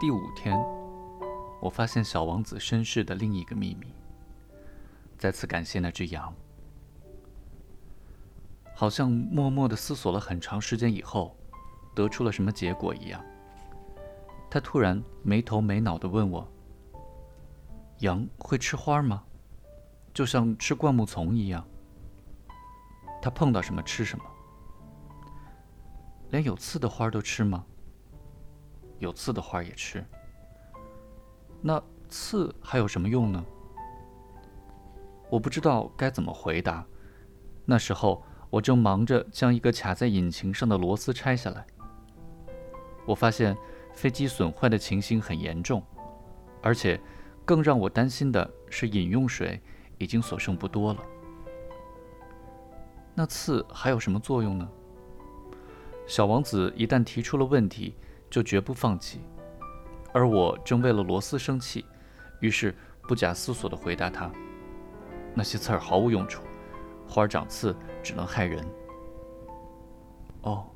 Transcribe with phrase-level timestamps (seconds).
[0.00, 0.56] 第五天，
[1.60, 3.92] 我发现小王子身世的另一个秘密。
[5.18, 6.32] 再次感谢那只羊。
[8.76, 11.36] 好像默默的思索了很长时间以后，
[11.96, 13.20] 得出了什么结果一样。
[14.48, 16.46] 他突然没头没脑的问我
[17.98, 19.24] ：“羊会吃花吗？
[20.14, 21.66] 就像吃灌木丛一样？
[23.20, 24.24] 它碰到什么吃什么？
[26.30, 27.64] 连有刺的花都吃吗？
[28.98, 30.04] 有刺的花也吃。
[31.60, 33.44] 那刺还有什么用呢？”
[35.30, 36.86] 我不知道该怎么回答。
[37.64, 38.24] 那时候。
[38.50, 41.66] 我正忙着将一个卡在引擎上的螺丝拆下来，
[43.04, 43.54] 我发现
[43.92, 45.82] 飞机损坏的情形很严重，
[46.62, 46.98] 而且
[47.44, 49.60] 更让我担心的是饮用水
[49.98, 51.02] 已经所剩不多了。
[53.14, 54.66] 那刺还有什么作用呢？
[56.06, 57.94] 小王子一旦提出了问题，
[58.30, 59.20] 就绝不放弃，
[60.12, 61.84] 而我正为了螺丝生气，
[62.40, 64.30] 于是不假思索地回答他
[65.34, 66.42] ：“那些刺儿毫无用处。”
[67.08, 68.62] 花儿长刺只能害人。
[70.42, 70.66] 哦。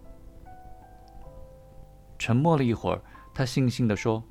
[2.18, 3.02] 沉默了一会儿，
[3.34, 4.22] 他悻悻地说：“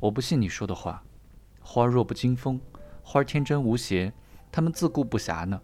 [0.00, 1.02] 我不信你说的话。
[1.60, 2.58] 花若不经风，
[3.02, 4.10] 花儿天真无邪，
[4.50, 5.60] 它们自顾不暇呢。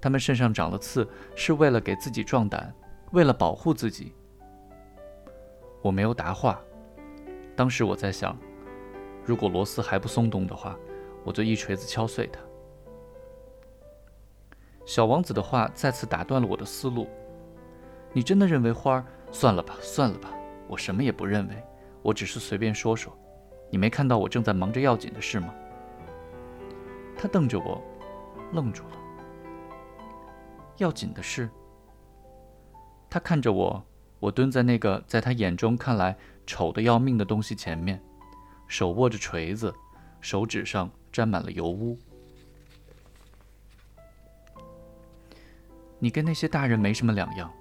[0.00, 1.06] 它们身上长了刺，
[1.36, 2.74] 是为了给自己壮胆，
[3.10, 4.14] 为了保护自己。”
[5.82, 6.58] 我没有答话。
[7.54, 8.38] 当时我在想，
[9.24, 10.78] 如果螺丝还不松动的话，
[11.24, 12.40] 我就一锤子敲碎它。
[14.86, 17.08] 小王子的话再次打断了我的思路。
[18.12, 19.04] 你真的认为花儿？
[19.30, 20.30] 算了吧，算了吧，
[20.68, 21.64] 我什么也不认为，
[22.02, 23.16] 我只是随便说说。
[23.70, 25.54] 你没看到我正在忙着要紧的事吗？
[27.16, 27.80] 他瞪着我，
[28.52, 28.96] 愣住了。
[30.76, 31.48] 要紧的事。
[33.08, 33.82] 他看着我，
[34.22, 38.00] 我蹲在那个在他眼中看来丑的要命的东西前面，
[38.68, 39.74] 手握着锤子，
[40.20, 41.98] 手指上沾满了油污。
[45.98, 47.52] 你跟那些大人没什么两样。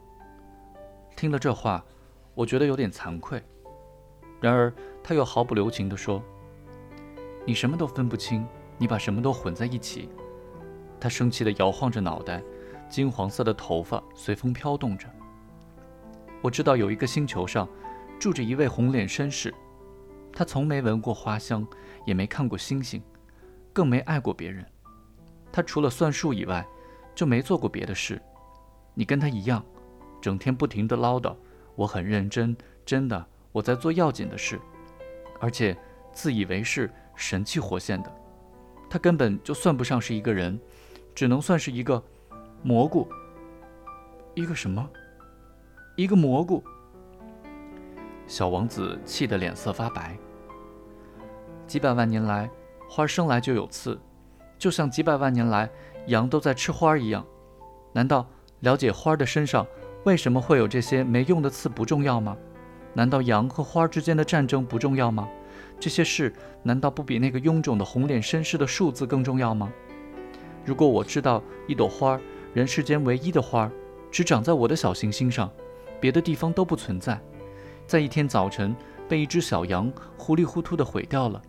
[1.15, 1.83] 听了这话，
[2.35, 3.41] 我觉得有点惭愧。
[4.39, 4.71] 然而
[5.03, 6.21] 他又毫不留情地说
[7.43, 8.45] ：“你什么都分不清，
[8.77, 10.09] 你把什么都混在一起。”
[11.01, 12.39] 他生气地摇晃着脑袋，
[12.87, 15.07] 金黄色的头发随风飘动着。
[16.41, 17.67] 我知道有一个星球上
[18.19, 19.53] 住着一位红脸绅士，
[20.33, 21.65] 他从没闻过花香，
[22.05, 23.01] 也没看过星星，
[23.71, 24.65] 更没爱过别人。
[25.51, 26.65] 他除了算数以外，
[27.13, 28.21] 就没做过别的事。
[28.93, 29.63] 你跟他一样，
[30.21, 31.35] 整天不停地唠叨。
[31.75, 34.59] 我很认真，真的，我在做要紧的事，
[35.39, 35.77] 而且
[36.11, 38.11] 自以为是，神气活现的。
[38.89, 40.59] 他根本就算不上是一个人，
[41.15, 42.03] 只能算是一个
[42.63, 43.07] 蘑菇。
[44.35, 44.89] 一个什么？
[46.01, 46.63] 一个蘑菇。
[48.25, 50.17] 小王子气得脸色发白。
[51.67, 52.49] 几百万年来，
[52.89, 53.99] 花生来就有刺，
[54.57, 55.69] 就像几百万年来
[56.07, 57.23] 羊都在吃花一样。
[57.93, 58.25] 难道？
[58.61, 59.65] 了解花的身上
[60.03, 62.35] 为什么会有这些没用的刺不重要吗？
[62.93, 65.27] 难道羊和花之间的战争不重要吗？
[65.79, 66.33] 这些事
[66.63, 69.71] 难道不比那个臃肿的红脸绅士的数字更重要吗？
[70.65, 72.19] 如果我知道一朵花，
[72.55, 73.71] 人世间唯一的花，
[74.11, 75.51] 只长在我的小行星上，
[76.01, 77.21] 别的地方都不存在，
[77.87, 78.75] 在一天早晨
[79.07, 81.41] 被一只小羊糊里糊涂地毁掉了，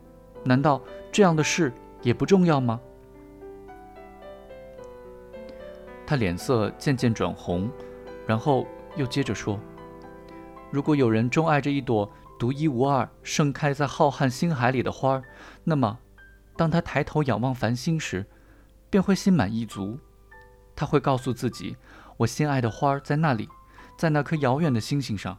[0.44, 0.80] 难道
[1.10, 2.78] 这样的事也不重要吗？
[6.06, 7.70] 他脸色渐渐转红，
[8.26, 9.58] 然后又接着说
[10.70, 15.22] ：“如果有人钟爱着一朵独一无二、盛开在浩瀚星海里的花儿，
[15.64, 15.98] 那么，
[16.56, 18.26] 当他抬头仰望繁星时，
[18.90, 19.98] 便会心满意足。
[20.76, 21.76] 他会告诉自己
[22.18, 23.48] ：‘我心爱的花儿在那里，
[23.96, 25.36] 在那颗遥远的星星上。’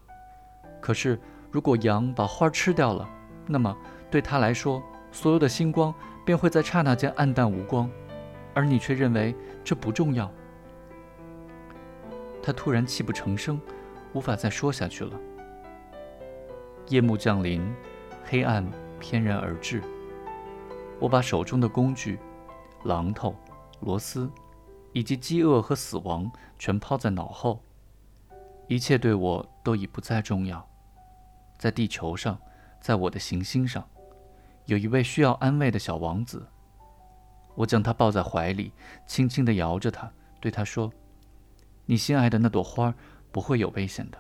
[0.82, 1.20] 可是，
[1.52, 3.08] 如果羊把花吃掉了，
[3.48, 3.76] 那么
[4.12, 4.82] 对他来说，
[5.12, 5.94] 所有的星光
[6.26, 7.90] 便会在刹那间黯淡无光，
[8.54, 10.32] 而你却认为这不重要。”
[12.44, 13.60] 他突然泣不成声，
[14.14, 15.18] 无法再说下去了。
[16.90, 17.74] 夜幕降临，
[18.26, 18.70] 黑暗
[19.00, 19.82] 翩然而至。
[21.00, 22.20] 我把手中的工具、
[22.84, 23.34] 榔头、
[23.80, 24.30] 螺丝，
[24.92, 26.30] 以及饥饿和死亡
[26.60, 27.62] 全抛在脑后，
[28.74, 30.68] 一切对我都已不再重要。
[31.60, 32.36] 在地球上，
[32.82, 33.88] 在我的行星上，
[34.66, 36.44] 有一位需要安慰的小王子。
[37.54, 38.72] 我将他抱在怀里，
[39.06, 40.12] 轻轻地摇着他，
[40.42, 40.92] 对他说。
[41.86, 42.92] 你心爱的那朵花
[43.32, 44.18] 不会有危险的。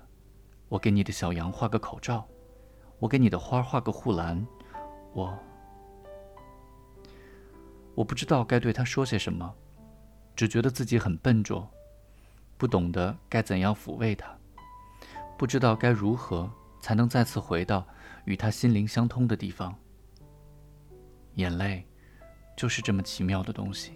[0.69, 2.23] 我给你的小羊画个口罩，
[2.99, 4.45] 我给你的花画个护栏。
[5.13, 5.35] 我，
[7.95, 9.51] 我不知道该对他说些什么，
[10.35, 11.67] 只觉得自己很笨拙，
[12.55, 14.37] 不懂得该怎样抚慰他，
[15.37, 16.49] 不知道该如何
[16.79, 17.85] 才能再次回到
[18.25, 19.75] 与他心灵相通的地方。
[21.35, 21.85] 眼泪，
[22.55, 23.93] 就是这么奇妙的东西。